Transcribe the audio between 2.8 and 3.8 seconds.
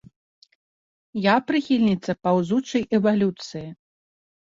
эвалюцыі.